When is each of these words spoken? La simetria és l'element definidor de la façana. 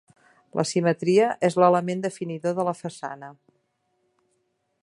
La 0.59 0.63
simetria 0.69 1.27
és 1.49 1.59
l'element 1.63 2.03
definidor 2.07 2.57
de 2.61 2.67
la 2.71 2.77
façana. 2.81 3.33